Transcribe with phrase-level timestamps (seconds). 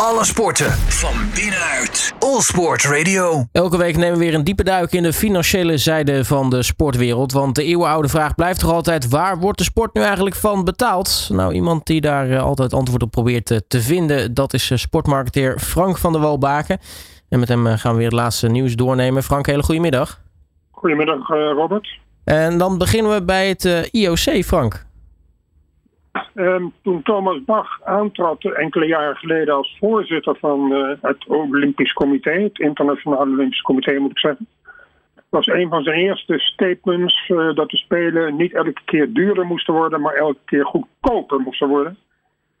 [0.00, 2.14] Alle sporten van binnenuit.
[2.18, 3.44] All Sport Radio.
[3.52, 7.32] Elke week nemen we weer een diepe duik in de financiële zijde van de sportwereld.
[7.32, 11.28] Want de eeuwenoude vraag blijft toch altijd: waar wordt de sport nu eigenlijk van betaald?
[11.32, 14.78] Nou, iemand die daar eh, altijd antwoord op probeert te, te vinden, dat is eh,
[14.78, 16.78] sportmarketeer Frank van der Walbaken.
[17.28, 19.22] En met hem eh, gaan we weer het laatste nieuws doornemen.
[19.22, 20.20] Frank, hele goede middag.
[20.70, 21.98] Goedemiddag, eh, Robert.
[22.24, 24.86] En dan beginnen we bij het eh, IOC, Frank.
[26.34, 32.30] Ehm, toen Thomas Bach aantrad enkele jaren geleden als voorzitter van eh, het Olympisch Comité,
[32.30, 34.46] het Internationale Olympisch Comité moet ik zeggen,
[35.28, 39.74] was een van zijn eerste statements eh, dat de Spelen niet elke keer duurder moesten
[39.74, 41.96] worden, maar elke keer goedkoper moesten worden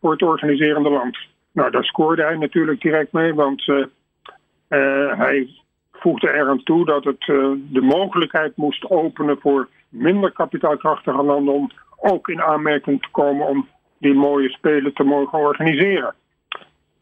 [0.00, 1.18] voor het organiserende land.
[1.52, 5.48] Nou, daar scoorde hij natuurlijk direct mee, want eh, hij
[5.92, 7.24] voegde eraan toe dat het
[7.70, 11.70] de mogelijkheid moest openen voor minder kapitaalkrachtige landen om
[12.12, 16.14] ook in aanmerking te komen om die mooie spelen te mogen organiseren.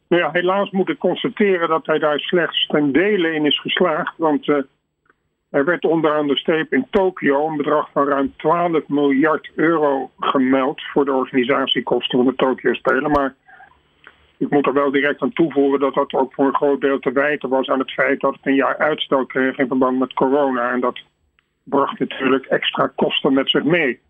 [0.09, 4.15] Nou ja, helaas moet ik constateren dat hij daar slechts ten dele in is geslaagd,
[4.17, 4.63] want eh,
[5.51, 10.83] er werd onderaan de streep in Tokio een bedrag van ruim 12 miljard euro gemeld
[10.93, 13.11] voor de organisatiekosten van de Tokio-spelen.
[13.11, 13.35] Maar
[14.37, 17.13] ik moet er wel direct aan toevoegen dat dat ook voor een groot deel te
[17.13, 20.73] wijten was aan het feit dat het een jaar uitstel kreeg in verband met corona.
[20.73, 21.01] En dat
[21.63, 24.01] bracht natuurlijk extra kosten met zich mee.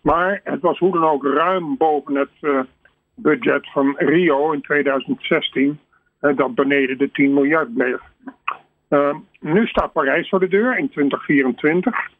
[0.00, 2.60] Maar het was hoe dan ook ruim boven het eh,
[3.22, 5.80] budget van Rio in 2016,
[6.20, 8.00] eh, dat beneden de 10 miljard bleef.
[8.88, 12.10] Uh, nu staat Parijs voor de deur in 2024,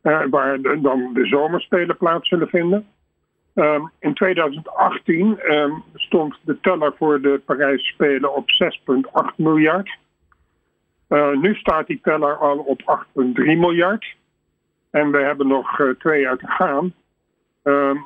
[0.00, 2.86] eh, waar dan de zomerspelen plaats zullen vinden.
[3.54, 9.96] Ehm, in 2018 ehm, stond de teller voor de Parijs Spelen op 6,8 miljard.
[11.34, 14.16] Nu staat die teller al op 8,3 miljard.
[14.90, 16.92] En we hebben nog twee jaar te gaan.
[17.62, 17.96] Ehm,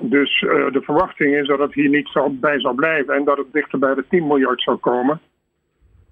[0.00, 3.52] dus eh, de verwachting is dat het hier niet bij zal blijven en dat het
[3.52, 5.20] dichter bij de 10 miljard zal komen.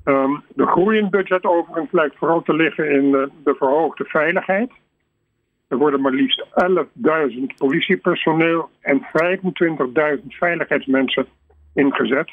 [0.04, 4.70] Ehm, de groei in budget overigens lijkt vooral te liggen in de, de verhoogde veiligheid.
[5.68, 9.06] Er worden maar liefst 11.000 politiepersoneel en
[10.20, 11.26] 25.000 veiligheidsmensen
[11.74, 12.30] ingezet.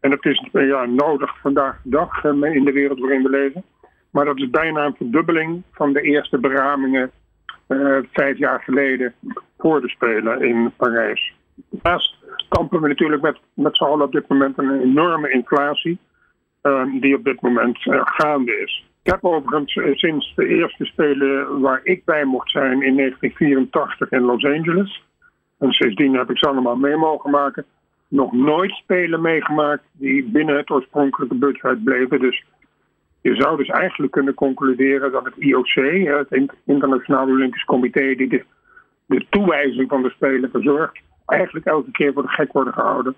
[0.00, 3.64] En dat is eh, nodig vandaag de dag eh, in de wereld waarin we leven.
[4.10, 7.10] Maar dat is bijna een verdubbeling van de eerste beramingen
[8.12, 9.14] vijf jaar geleden
[9.58, 11.34] voor de Spelen in Parijs.
[11.70, 12.14] Daarnaast
[12.48, 15.98] kampen we natuurlijk met, met z'n allen op dit moment een enorme inflatie.
[16.60, 18.84] eh, die op dit moment eh, gaande is.
[19.02, 24.10] Ik heb overigens eh, sinds de eerste Spelen waar ik bij mocht zijn in 1984
[24.10, 25.02] in Los Angeles.
[25.58, 27.64] En sindsdien heb ik ze allemaal mee mogen maken.
[28.08, 32.20] Nog nooit Spelen meegemaakt die binnen het oorspronkelijke budget bleven.
[32.20, 32.44] Dus
[33.30, 35.74] je zou dus eigenlijk kunnen concluderen dat het IOC,
[36.18, 38.44] het In- Internationaal Olympisch Comité, die
[39.06, 43.14] de, toewijzing van de Spelen verzorgt, eigenlijk elke keer voor de gek worden gehouden.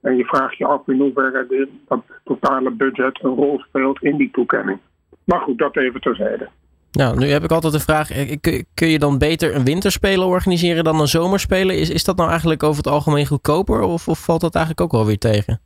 [0.00, 4.30] En je vraagt je af in hoeverre dat totale budget een rol speelt in die
[4.32, 4.78] toekenning.
[5.24, 6.48] Maar goed, dat even terzijde.
[6.92, 10.26] Nou, nu heb ik altijd de vraag: eh, kun, kun je dan beter een winterspelen
[10.26, 11.78] organiseren dan een zomerspelen?
[11.78, 14.92] Is, is dat nou eigenlijk over het algemeen goedkoper of, of valt dat eigenlijk ook
[14.92, 15.60] wel weer tegen?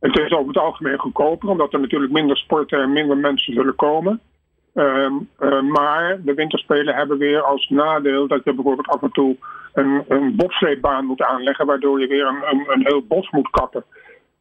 [0.00, 3.74] Het is over het algemeen goedkoper, omdat er natuurlijk minder sporten en minder mensen zullen
[3.74, 4.20] komen.
[4.76, 9.36] Ehm, eh, maar de winterspelen hebben weer als nadeel dat je bijvoorbeeld af en toe
[9.72, 10.34] een, een
[11.04, 13.84] moet aanleggen, waardoor je weer een, een, heel bos moet kappen.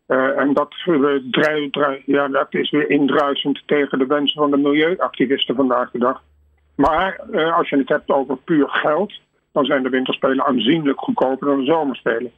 [0.06, 5.56] Eh, en dat, eh, ja, dat is weer indruisend tegen de wensen van de milieuactivisten
[5.56, 6.24] vandaag de dag.
[6.76, 7.20] Maar
[7.56, 9.14] als je het hebt over puur geld,
[9.52, 12.32] dan zijn de winterspelen aanzienlijk goedkoper dan de zomerspelen.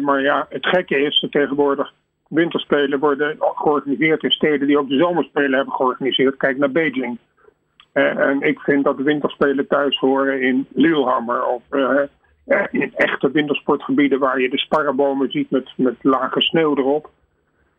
[0.00, 1.92] Maar ja, het gekke is tegenwoordig
[2.28, 6.36] winterspelen worden georganiseerd in steden die ook de zomerspelen hebben georganiseerd.
[6.36, 7.18] Kijk naar Beijing.
[7.92, 12.02] Eh, en ik vind dat de winterspelen thuis horen in Lillehammer of eh,
[12.44, 17.10] eh, in echte wintersportgebieden waar je de sparrenbomen ziet met, met lage sneeuw erop.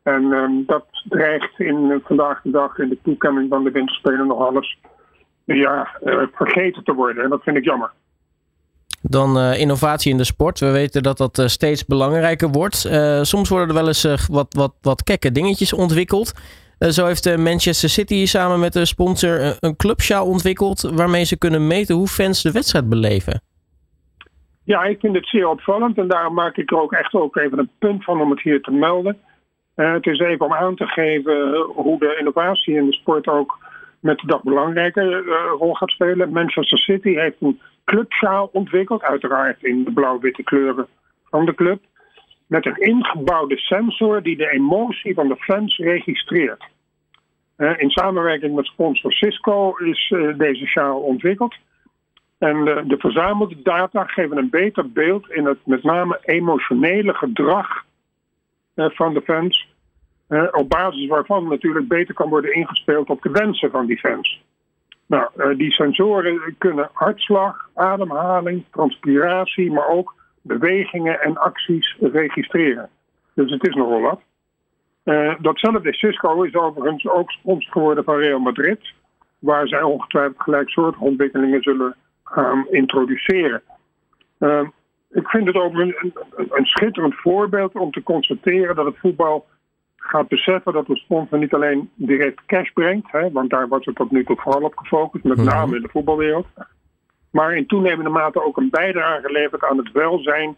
[0.04, 4.40] En ehm, dat dreigt in, vandaag de dag in de toekenning van de winterspelen nog
[4.40, 4.78] alles
[5.44, 5.88] ja,
[6.34, 7.24] vergeten te worden.
[7.24, 7.92] En dat vind ik jammer.
[9.02, 10.60] Dan eh, innovatie in de sport.
[10.60, 12.86] We weten dat dat eh, steeds belangrijker wordt.
[12.86, 16.34] Eh, soms worden er wel eens wat, wat, wat kekke dingetjes ontwikkeld.
[16.80, 20.82] Zo heeft Manchester City samen met de sponsor een clubsjaal ontwikkeld.
[20.82, 23.42] waarmee ze kunnen meten hoe fans de wedstrijd beleven.
[24.64, 27.60] Ja, ik vind het zeer opvallend en daarom maak ik er ook echt ook even
[27.60, 29.18] een punt van om het hier te melden.
[29.76, 33.58] Het is even om aan te geven hoe de innovatie in de sport ook
[34.00, 36.32] met de dag belangrijke eh, rol gaat spelen.
[36.32, 37.60] Manchester City heeft een
[37.90, 40.88] clubsjaal ontwikkeld, uiteraard in de blauw-witte kleuren
[41.30, 41.82] van de club,
[42.48, 46.64] met een ingebouwde sensor die de emotie van de fans registreert.
[47.56, 51.56] Eh, in samenwerking met sponsor Cisco is eh, deze sjaal ontwikkeld.
[52.38, 57.86] En de, de verzamelde data geven een beter beeld in het met name emotionele gedrag
[58.76, 59.68] van de fans.
[60.52, 64.42] op basis waarvan natuurlijk beter kan worden ingespeeld op de wensen van die fans.
[65.10, 72.90] Nou, die sensoren kunnen hartslag, ademhaling, transpiratie, maar ook bewegingen en acties registreren.
[73.34, 74.22] Dus het is nogal wat.
[75.04, 78.94] Uh, datzelfde Cisco is overigens ook sponsor geworden van Real Madrid,
[79.40, 83.62] waar zij ongetwijfeld gelijksoortige ontwikkelingen zullen gaan introduceren.
[84.40, 84.68] Uh,
[85.12, 86.14] ik vind het ook een,
[86.50, 89.46] een, schitterend voorbeeld om te constateren dat het voetbal
[90.10, 93.96] gaat beseffen dat de sponsor niet alleen direct cash brengt, hè, want daar wordt het
[93.96, 95.46] tot nu toe vooral op gefocust, met mhm.
[95.46, 96.48] name in de voetbalwereld,
[97.32, 100.56] maar in toenemende mate ook een bijdrage levert aan het welzijn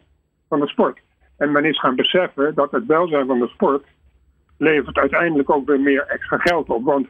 [0.49, 0.99] van de sport.
[1.37, 3.83] En men is gaan beseffen dat het welzijn van de sport
[4.57, 6.83] levert uiteindelijk ook weer meer extra geld op.
[6.83, 7.07] Want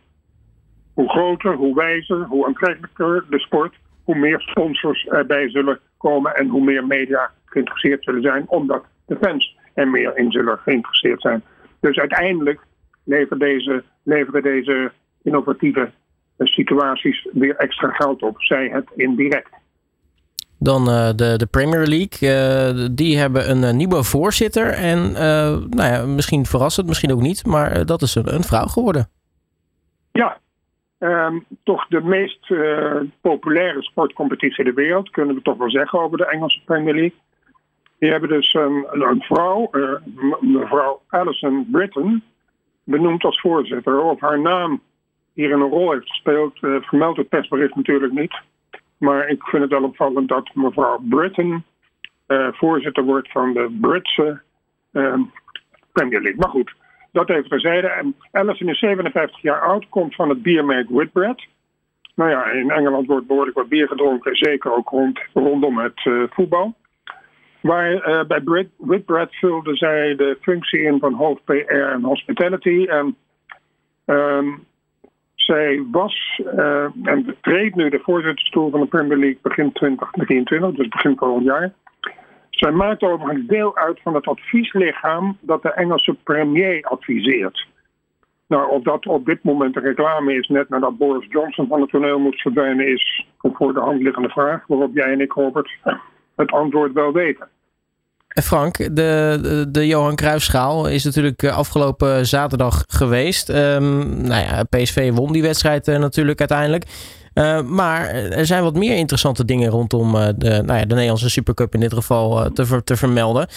[0.94, 6.48] hoe groter, hoe wijzer, hoe aantrekkelijker de sport, hoe meer sponsors erbij zullen komen en
[6.48, 11.44] hoe meer media geïnteresseerd zullen zijn, omdat de fans er meer in zullen geïnteresseerd zijn.
[11.82, 12.60] Dus uiteindelijk
[13.04, 14.92] leveren deze, leveren deze
[15.22, 15.92] innovatieve
[16.38, 19.50] situaties weer extra geld op, zij het indirect.
[20.60, 22.30] Dan uh, de, de Premier League.
[22.30, 24.68] Uh, die hebben een, nieuwe voorzitter.
[24.68, 25.12] En
[25.70, 27.46] nou ja, misschien verrassend, misschien ook niet.
[27.46, 29.10] Maar dat is een, een, vrouw geworden.
[30.12, 30.38] Ja,
[31.00, 32.54] um, toch de meest
[33.22, 35.10] populaire sportcompetitie in de wereld.
[35.10, 37.20] Kunnen we toch wel zeggen over de Engelse Premier League.
[38.02, 39.70] Die hebben dus een, vrouw,
[40.40, 42.24] mevrouw Alison Britton,
[42.84, 44.02] benoemd als voorzitter.
[44.02, 44.82] Of haar naam
[45.34, 48.42] hier een rol heeft gespeeld, vermeldt het persbericht natuurlijk niet.
[48.98, 51.64] Maar ik vind het wel opvallend dat mevrouw Britton
[52.28, 54.42] uh, voorzitter wordt van de Britse
[55.92, 56.40] Premier League.
[56.40, 56.74] Maar goed,
[57.12, 57.88] dat even terzijde.
[57.88, 61.46] En Allison is 57 jaar oud, komt van het biermerk Whitbread.
[62.16, 66.76] Nou ja, in Engeland wordt behoorlijk wat bier gedronken, zeker ook rond, rondom het voetbal.
[67.62, 72.86] Waar bij Brit, Whitbread vulde zij de functie in van hoofd PR en hospitality.
[72.86, 73.16] En
[74.06, 74.66] um,
[75.36, 80.88] zij was uh, en treedt nu de voorzitterstoel van de Premier League begin 2023, dus
[80.88, 81.74] begin volgend jaar.
[82.50, 87.68] Zij maakt overigens deel uit van het advieslichaam dat de Engelse premier adviseert.
[88.48, 91.90] Nou, of dat op dit moment een reclame is, net nadat Boris Johnson van het
[91.90, 95.78] toneel moet verdwijnen, is een voor de hand liggende vraag, waarop jij en ik, Robert,
[96.36, 97.48] het antwoord wel weten.
[98.44, 103.50] Frank, de, de, Johan Cruijffschaal is natuurlijk eh, afgelopen zaterdag geweest.
[103.50, 106.86] Um, nou ja, PSV won die wedstrijd uh, natuurlijk uiteindelijk.
[107.34, 111.74] Uh, maar er zijn wat meer interessante dingen rondom de, nou ja, de Nederlandse Supercup
[111.74, 113.48] in dit geval te, te vermelden.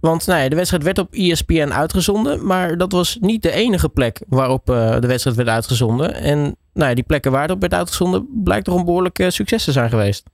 [0.00, 3.88] Want nou ja, de wedstrijd werd op ESPN uitgezonden, maar dat was niet de enige
[3.88, 6.14] plek waarop de wedstrijd werd uitgezonden.
[6.14, 9.64] En nou ja, die plekken waar het op werd uitgezonden, blijkt toch een behoorlijk succes
[9.64, 10.24] te zijn geweest.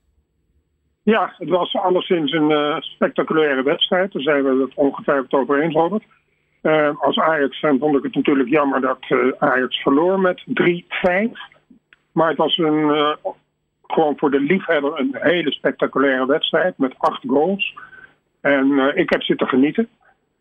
[1.02, 4.12] Ja, het was alleszins een uh, spectaculaire wedstrijd.
[4.12, 6.04] Daar zijn we het ongetwijfeld over eens, Robert.
[6.62, 10.52] Uh, als Ajax vond ik het natuurlijk jammer dat uh, Ajax verloor met 3-5.
[12.12, 13.16] Maar het was een,
[13.87, 17.75] gewoon voor de liefhebber een hele spectaculaire wedstrijd met acht goals.
[18.40, 19.88] En ik heb zitten genieten.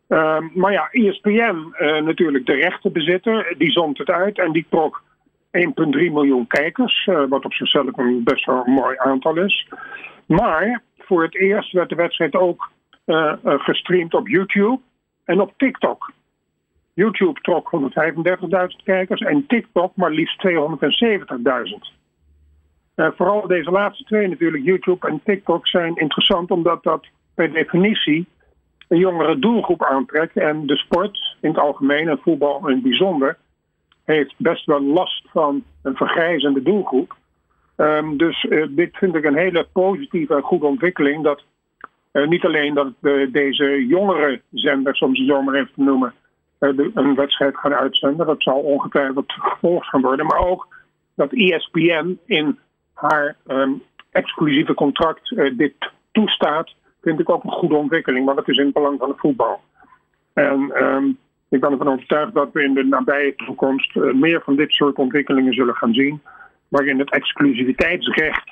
[0.08, 1.74] Ehm, maar ja, ESPN,
[2.04, 5.02] natuurlijk de rechtenbezitter, die zond het uit en die trok
[5.52, 9.68] 1,3 miljoen kijkers, wat op zichzelf een best wel mooi aantal is.
[10.26, 12.70] Maar voor het eerst werd de wedstrijd ook
[13.06, 14.80] uh, gestreamd op YouTube
[15.24, 16.12] en op TikTok.
[16.94, 20.54] YouTube trok 135.000 kijkers en TikTok maar liefst 270.000.
[22.96, 28.26] Uh, vooral deze laatste twee natuurlijk, YouTube en TikTok, zijn interessant omdat dat per definitie
[28.88, 30.36] een jongere doelgroep aantrekt.
[30.36, 33.38] En de sport in het algemeen en voetbal in het bijzonder
[34.04, 37.16] heeft best wel last van een vergrijzende doelgroep.
[37.76, 41.24] Um, dus uh, dit vind ik een hele positieve en goede ontwikkeling.
[41.24, 41.42] Dat
[42.12, 46.14] uh, niet alleen dat uh, deze jongere zenders, om ze zo maar even te noemen,
[46.58, 48.26] een wedstrijd gaan uitzenden.
[48.26, 50.26] Dat zal ongetwijfeld gevolgd gaan worden.
[50.26, 50.68] Maar ook
[51.14, 52.58] dat ESPN in
[52.94, 55.74] haar um, exclusieve contract dit
[56.12, 56.74] toestaat.
[57.00, 59.60] Vind ik ook een goede ontwikkeling, want het is in het belang van het voetbal.
[60.32, 61.18] En um,
[61.52, 65.52] ik ben ervan overtuigd dat we in de nabije toekomst meer van dit soort ontwikkelingen
[65.52, 66.20] zullen gaan zien
[66.68, 68.50] waarin het exclusiviteitsrecht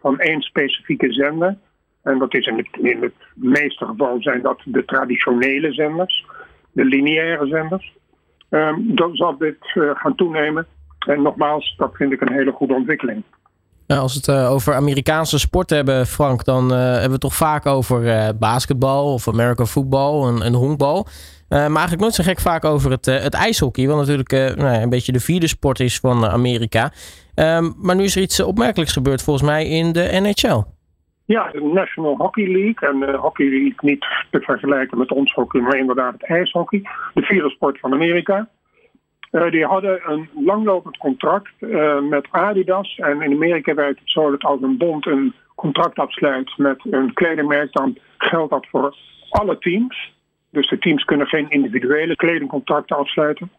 [0.00, 1.56] van één specifieke zender,
[2.02, 6.26] en dat is in het, in het meeste geval zijn dat de traditionele zenders,
[6.72, 7.92] de lineaire zenders,
[8.50, 10.66] um, dan zal dit uh, gaan toenemen.
[11.06, 13.22] En nogmaals, dat vind ik een hele goede ontwikkeling.
[13.86, 17.66] Als we het uh, over Amerikaanse sport hebben, Frank, dan hebben we het toch vaak
[17.66, 21.06] over basketbal of American football en, en honkbal.
[21.50, 25.12] Maar eigenlijk nooit zo gek vaak over het, het ijshockey, wat natuurlijk nou, een beetje
[25.12, 26.92] de vierde sport is van Amerika.
[27.34, 30.62] Um, maar nu is er iets opmerkelijks gebeurd volgens mij in de NHL.
[31.24, 32.88] Ja, de National Hockey League.
[32.88, 36.82] En uh, Hockey League niet te vergelijken met ons hockey, maar inderdaad het ijshockey.
[37.14, 38.48] De vierde sport van Amerika.
[39.50, 41.52] Die hadden een langlopend contract
[42.10, 42.96] met Adidas.
[42.96, 47.12] En in Amerika werkt het zo dat als een bond een contract afsluit met een
[47.12, 48.96] kledingmerk, dan geldt dat voor
[49.28, 50.12] alle teams.
[50.50, 53.50] Dus de teams kunnen geen individuele kledingcontracten afsluiten.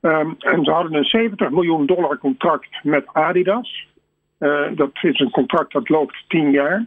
[0.00, 3.86] Um, en ze hadden een 70 miljoen dollar contract met Adidas.
[4.38, 6.86] Uh, dat is een contract dat loopt 10 jaar.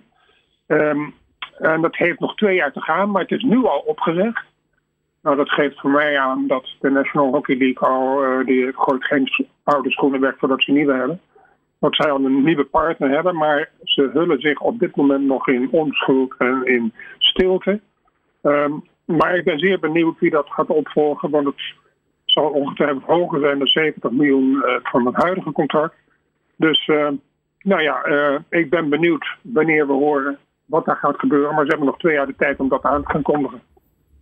[0.67, 1.13] Um,
[1.57, 4.43] en dat heeft nog twee jaar te gaan, maar het is nu al opgezegd.
[5.21, 9.05] Nou, dat geeft voor mij aan dat de National Hockey League al, uh, die gooit
[9.05, 9.29] geen
[9.63, 11.21] oude schoenen weg voordat ze nieuwe hebben.
[11.79, 15.47] Dat zij al een nieuwe partner hebben, maar ze hullen zich op dit moment nog
[15.47, 17.79] in onschuld en in stilte.
[18.41, 18.83] Um,
[19.17, 21.73] maar ik ben zeer benieuwd wie dat gaat opvolgen, want het
[22.25, 25.95] zal ongetwijfeld hoger zijn dan 70 miljoen uh, van het huidige contract.
[26.55, 27.07] Dus uh,
[27.59, 31.55] nou ja, uh, ik ben benieuwd wanneer we horen wat daar gaat gebeuren.
[31.55, 33.61] Maar ze hebben nog twee jaar de tijd om dat aan te gaan kondigen.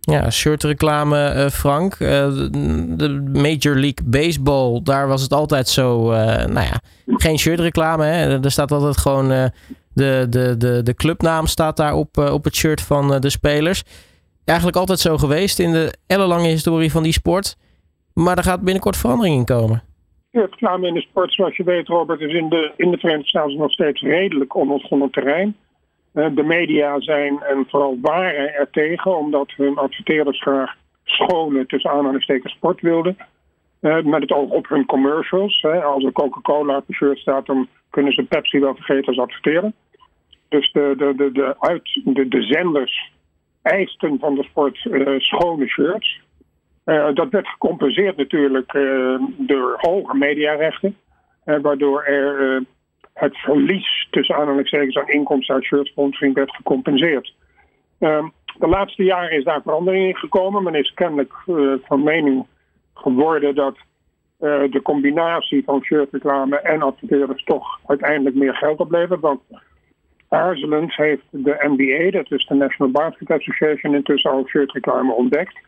[0.00, 1.98] Ja, shirtreclame, Frank.
[1.98, 6.10] De Major League Baseball, daar was het altijd zo.
[6.46, 8.04] Nou ja, geen shirtreclame.
[8.42, 12.80] Er staat altijd gewoon de, de, de, de clubnaam staat daar op, op het shirt
[12.80, 13.82] van de spelers.
[14.48, 17.56] Eigenlijk altijd zo geweest in de ellenlange historie van die sport.
[18.14, 19.82] Maar er gaat binnenkort verandering in komen.
[20.30, 23.28] Ja, reclame in de sport, zoals je weet, Robert, is in de, in de Verenigde
[23.28, 25.56] Staten nog steeds redelijk onontgonnen terrein.
[26.12, 30.74] De media zijn en vooral waren er tegen, omdat hun adverteerders graag
[31.04, 33.16] schone, tussen aanhalingstekens, sport wilden.
[33.80, 35.64] Uh, met het oog op hun commercials.
[35.64, 39.74] Als er Coca-Cola op de shirt staat, dan kunnen ze Pepsi wel vergeten als adverteren.
[40.48, 43.10] Dus de, de, de, de, uit, de, de zenders
[43.68, 46.20] eisten van de sport uh, schone shirts.
[46.84, 48.72] Uh, dat werd gecompenseerd natuurlijk
[49.36, 50.96] door hoge mediarechten.
[51.44, 52.62] waardoor er
[53.14, 57.34] het verlies tussen aanhalingstekens aan inkomsten uit shirtsponsoring werd gecompenseerd.
[58.00, 60.62] Um, de laatste jaren is daar verandering in gekomen.
[60.62, 61.32] Men is kennelijk
[61.82, 62.46] van mening
[62.94, 63.76] geworden dat
[64.38, 69.20] de combinatie van shirtreclame en adverteerders toch uiteindelijk meer geld oplevert.
[69.20, 69.40] Want
[70.28, 75.58] aarzelend heeft de NBA, dat is de National Basketball Association, intussen al shirtreclame ontdekt.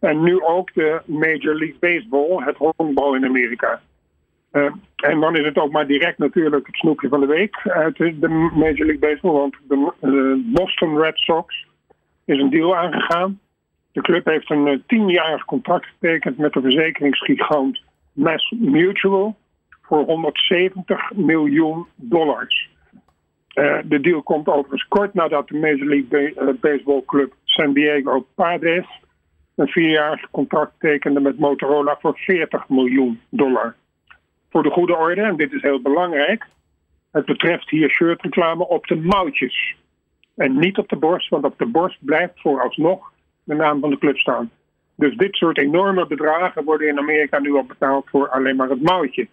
[0.00, 3.80] En nu ook de Major League Baseball, het honkbal in Amerika.
[4.52, 7.96] Uh, en dan is het ook maar direct natuurlijk het snoepje van de week uit
[7.96, 9.32] de Major League Baseball.
[9.32, 11.66] Want de uh, Boston Red Sox
[12.24, 13.40] is een deal aangegaan.
[13.92, 17.82] De club heeft een tienjarig contract getekend met de verzekeringsgigant
[18.12, 19.36] Mass Mutual
[19.82, 22.70] voor 170 miljoen dollars.
[23.84, 28.86] De deal komt overigens kort nadat de Major League Ba Baseball Club San Diego Padres
[29.54, 33.74] een vierjarig contract tekende met Motorola voor 40 miljoen dollar
[34.52, 36.46] voor de goede orde, en dit is heel belangrijk.
[37.12, 39.76] Het betreft hier shirtreclame op de mouwtjes.
[40.36, 43.12] En niet op de borst, want op de borst blijft vooralsnog
[43.44, 44.50] de naam van de club staan.
[44.96, 48.82] Dus dit soort enorme bedragen worden in Amerika nu al betaald voor alleen maar het
[48.82, 49.28] mouwtje.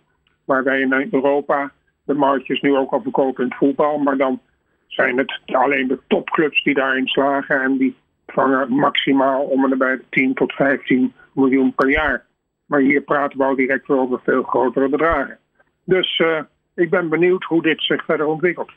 [0.46, 1.72] Waar wij in Europa
[2.10, 3.98] de mouwtjes nu ook al verkopen in het voetbal.
[3.98, 4.40] Maar dan
[4.88, 7.62] zijn het alleen de topclubs die daarin slagen.
[7.62, 7.96] En die
[8.28, 12.26] vangen maximaal om en bij de 10 tot 15 miljoen per jaar.
[12.66, 15.38] Maar hier praten we al direct over veel grotere bedragen.
[15.84, 16.42] Dus uh,
[16.76, 18.72] ik ben benieuwd hoe dit zich verder ontwikkelt.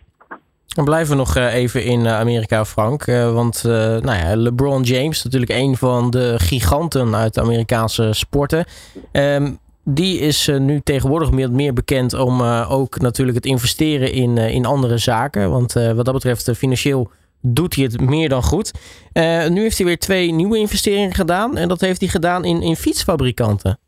[0.66, 3.04] Dan blijven we nog uh, even in uh, Amerika, Frank.
[3.04, 3.62] want
[4.02, 8.64] nou ja, LeBron James, natuurlijk een van de giganten uit de Amerikaanse sporten.
[9.84, 15.50] Die is nu tegenwoordig meer, bekend om ook natuurlijk het investeren in, in andere zaken.
[15.50, 17.10] Want wat dat betreft financieel
[17.40, 18.72] doet hij het meer dan goed.
[19.48, 21.56] Nu heeft hij weer twee nieuwe investeringen gedaan.
[21.56, 23.78] En dat heeft hij gedaan in, in fietsfabrikanten.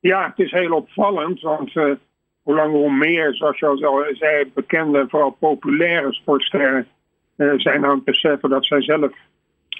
[0.00, 1.40] Ja, het is heel opvallend.
[1.40, 6.86] Want hoe langer hoe meer, zoals je al zei, bekende, vooral populaire sportsterren
[7.56, 9.12] zijn aan het beseffen dat zij zelf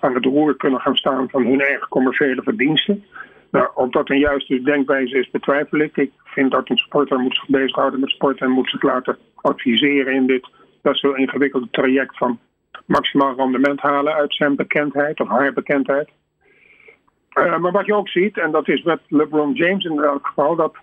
[0.01, 3.05] aan het roer kunnen gaan staan van hun eigen commerciële verdiensten.
[3.51, 5.97] Nou, of dat een juiste denkwijze is, betwijfel ik.
[5.97, 10.15] Ik vind dat een sporter moet zich bezighouden met sport en moet zich laten adviseren
[10.15, 10.49] in dit
[10.83, 12.39] dat een ingewikkelde traject van
[12.85, 16.09] maximaal rendement halen uit zijn bekendheid of haar bekendheid.
[17.35, 20.57] Uh, maar wat je ook ziet, en dat is met LeBron James in elk geval,
[20.57, 20.77] dat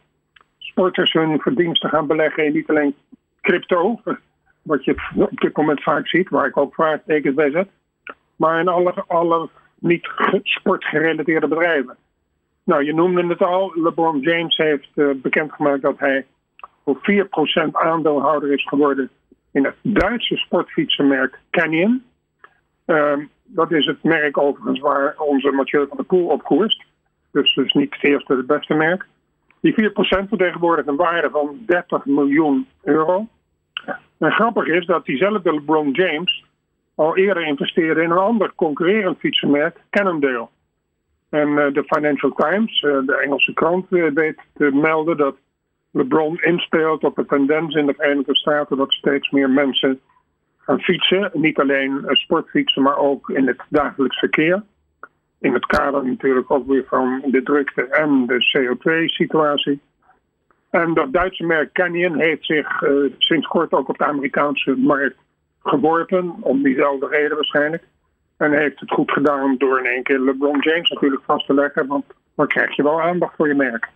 [0.58, 2.96] sporters hun verdiensten gaan beleggen in niet alleen
[3.42, 4.02] crypto,
[4.62, 7.68] wat je op dit moment vaak ziet, waar ik ook vraagtekens bij zet,
[8.36, 10.10] maar in alle, alle niet
[10.44, 11.98] sportgerelateerde bedrijven.
[12.68, 16.26] Nou, je noemde het al, LeBron James heeft uh, bekendgemaakt dat hij
[16.84, 16.98] voor
[17.68, 19.10] 4% aandeelhouder is geworden
[19.52, 22.04] in het Duitse sportfietsenmerk Canyon.
[22.86, 26.84] Uh, dat is het merk overigens waar onze Mathieu van der Poel op koerst.
[27.32, 29.06] Dus dus niet het eerste, het beste merk.
[29.60, 33.28] Die 4% vertegenwoordigt een waarde van 30 miljoen euro.
[34.18, 36.46] En grappig is dat diezelfde LeBron James
[36.96, 40.48] al eerder investeerde in een ander concurrerend fietsenmerk, Cannondale.
[41.30, 45.36] En uh, de Financial Times, uh, de Engelse krant, uh, weet te melden dat
[45.92, 50.00] LeBron inspeelt op de tendens in de Verenigde Staten dat steeds meer mensen
[50.58, 51.30] gaan fietsen.
[51.34, 54.64] Niet alleen sportfietsen, maar ook in het dagelijks verkeer.
[55.40, 59.80] In het kader natuurlijk ook weer van de drukte en de CO2-situatie.
[60.70, 62.84] En dat Duitse merk Canyon heeft zich
[63.18, 65.18] sinds kort ook op de Amerikaanse markt
[65.64, 67.84] geworpen, om diezelfde reden waarschijnlijk.
[68.38, 71.88] En heeft het goed gedaan door in één keer LeBron James natuurlijk vast te leggen,
[71.88, 73.89] want dan krijg je wel aandacht voor je merk.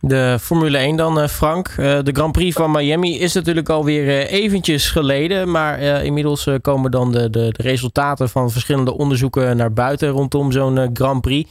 [0.00, 1.68] De Formule 1 dan, eh, Frank.
[1.68, 5.50] Eh, de Grand Prix van Miami is natuurlijk alweer eh, eventjes geleden.
[5.50, 10.90] Maar inmiddels komen dan de, de, de, resultaten van verschillende onderzoeken naar buiten rondom zo'n
[10.92, 11.50] Grand Prix.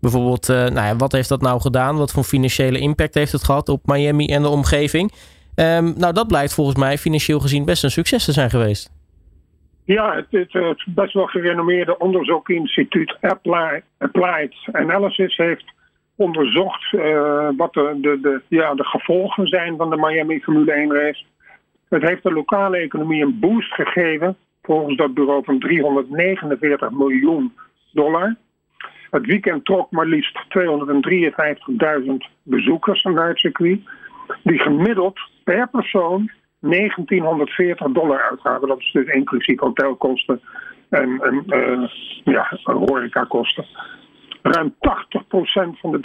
[0.00, 1.96] Bijvoorbeeld, nou ja, wat heeft dat nou gedaan?
[1.96, 5.12] Wat voor financiële impact heeft het gehad op Miami en de omgeving?
[5.54, 8.90] Um, nou, dat blijkt volgens mij financieel gezien best een succes te zijn geweest.
[9.84, 15.72] Ja, het, het, het best wel gerenommeerde onderzoekinstituut Applied, Applied Analysis heeft
[16.16, 20.94] onderzocht uh, wat de, de, de, ja, de gevolgen zijn van de Miami Formule 1
[20.94, 21.24] race.
[21.88, 27.52] Het heeft de lokale economie een boost gegeven, volgens dat bureau van 349 miljoen
[27.92, 28.36] dollar.
[29.10, 30.44] Het weekend trok maar liefst
[32.04, 32.12] 253.000
[32.42, 33.80] bezoekers naar het circuit,
[34.42, 36.30] die gemiddeld per persoon
[36.62, 38.68] 1940 dollar uitgaven.
[38.68, 40.40] Dat is dus inclusief hotelkosten
[40.88, 41.88] en, en uh,
[42.24, 43.66] ja, horecakosten.
[44.42, 44.74] Ruim 80%
[45.80, 46.00] van de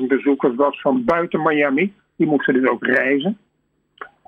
[0.00, 1.94] 343.000 bezoekers was van buiten Miami.
[2.16, 3.38] Die moesten dus ook reizen.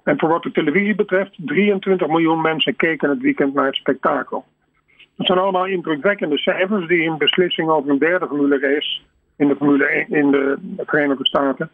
[0.02, 4.44] En voor wat de televisie betreft, 23 miljoen mensen keken het weekend naar het spektakel.
[5.16, 9.00] Dat zijn allemaal indrukwekkende cijfers die een beslissing over een derde Formule race
[9.36, 11.70] in de Formule 1 in de Verenigde Staten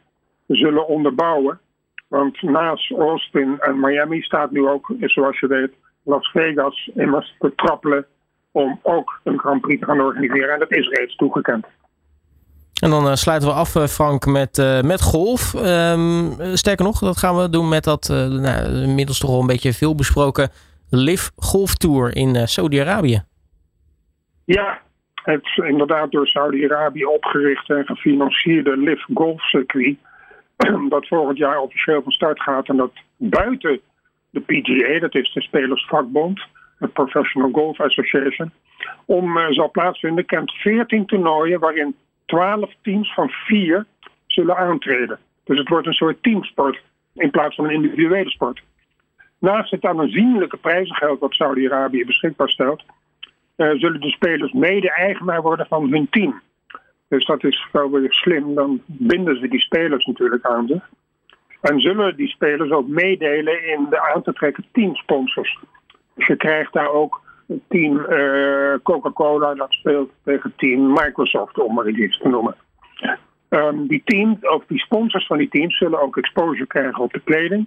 [0.46, 1.60] zullen onderbouwen.
[2.10, 5.70] Want naast Austin en Miami staat nu ook, zoals je weet,
[6.02, 8.06] Las Vegas immers te trappelen
[8.52, 10.52] om ook een Grand Prix te gaan organiseren.
[10.52, 11.66] En dat is reeds toegekend.
[12.82, 15.54] En dan uh, sluiten we af, eh, Frank, met, uh, met golf.
[15.54, 19.46] Um, sterker nog, dat gaan we doen met dat uh, nou, inmiddels toch al een
[19.46, 20.48] beetje veel besproken
[20.88, 23.22] LIV Golf Tour in Saudi-Arabië.
[24.44, 24.80] Ja,
[25.14, 29.96] het is inderdaad door Saudi-Arabië opgericht en gefinancierde LIV Golf Circuit
[30.88, 33.80] dat volgend jaar officieel van start gaat en dat buiten
[34.30, 36.46] de PGA, dat is de Spelersvakbond,
[36.78, 38.50] de Professional Golf Association,
[39.04, 41.96] om uh, zal plaatsvinden, kent 14 toernooien waarin
[42.26, 43.86] 12 teams van 4
[44.26, 45.18] zullen aantreden.
[45.44, 46.82] Dus het wordt een soort teamsport
[47.14, 48.62] in plaats van een individuele sport.
[49.38, 52.82] Naast het aanzienlijke prijzengeld dat Saudi-Arabië beschikbaar stelt,
[53.56, 56.40] uh, zullen de spelers mede-eigenaar worden van hun team.
[57.10, 58.54] Dus dat is wel weer slim.
[58.54, 60.88] Dan binden ze die spelers natuurlijk aan zich.
[61.60, 65.58] En zullen die spelers ook meedelen in de aan te trekken teamsponsors.
[66.14, 67.20] Dus je krijgt daar ook
[67.68, 72.54] team uh, Coca-Cola, dat speelt tegen team Microsoft, om maar iets te noemen.
[73.48, 77.20] Um, die, team, of die sponsors van die teams zullen ook exposure krijgen op de
[77.24, 77.66] kleding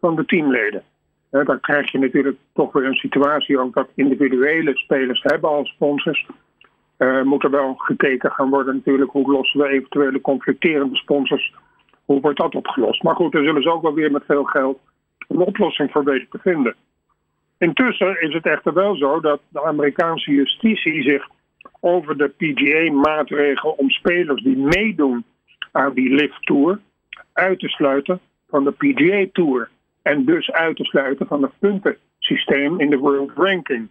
[0.00, 0.82] van de teamleden.
[1.30, 6.26] Dan krijg je natuurlijk toch weer een situatie ook dat individuele spelers hebben als sponsors.
[6.98, 11.54] Uh, moet er wel gekeken gaan worden natuurlijk hoe lossen we eventuele conflicterende sponsors,
[12.04, 13.02] hoe wordt dat opgelost.
[13.02, 14.78] Maar goed, er zullen ze ook wel weer met veel geld
[15.28, 16.74] een oplossing voor weten te vinden.
[17.58, 21.28] Intussen is het echter wel zo dat de Amerikaanse justitie zich
[21.80, 25.24] over de PGA-maatregel om spelers die meedoen
[25.72, 26.80] aan die Lift Tour
[27.32, 29.68] uit te sluiten van de PGA Tour.
[30.02, 33.88] En dus uit te sluiten van het puntensysteem in de World Ranking.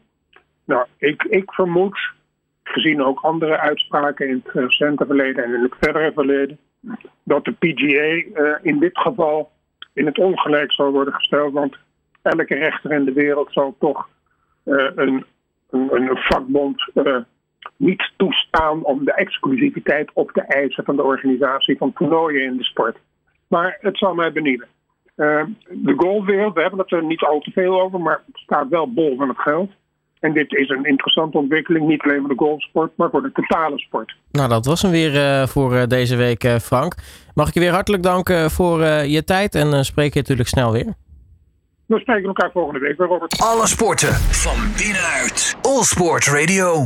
[0.65, 1.99] Nou, ik, ik vermoed
[2.67, 6.57] gezien ook andere uitspraken in het recente verleden en in het verdere verleden,
[7.23, 9.51] dat de PGA uh, in dit geval
[9.93, 11.53] in het ongelijk zal worden gesteld.
[11.53, 11.77] Want
[12.21, 14.09] elke rechter in de wereld zal toch
[14.65, 15.25] uh, een,
[15.69, 17.17] een, een, vakbond uh,
[17.75, 22.63] niet toestaan om de exclusiviteit op te eisen van de organisatie van toernooien in de
[22.63, 22.97] sport.
[23.47, 24.67] Maar het zal mij benieuwen.
[25.15, 28.93] de golfwereld, we hebben het er niet al te veel over, maar het staat wel
[28.93, 29.71] bol van het geld.
[30.19, 33.79] En dit is een interessante ontwikkeling, niet alleen voor de golfsport, maar voor de totale
[33.79, 34.15] sport.
[34.31, 36.95] Nou, dat was hem weer uh, voor uh, deze week, uh, Frank.
[37.33, 40.93] Mag ik je weer hartelijk danken voor je tijd en spreek je natuurlijk snel weer.
[41.85, 43.41] We spreken elkaar volgende week weer, Robert.
[43.41, 45.57] Alle sporten van binnenuit.
[45.61, 46.85] All Sport Radio.